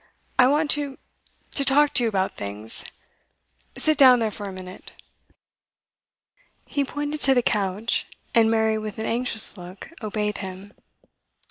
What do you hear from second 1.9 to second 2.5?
to you about